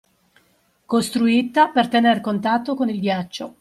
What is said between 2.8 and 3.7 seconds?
il ghiaccio